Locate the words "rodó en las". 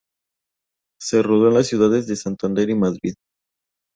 1.21-1.67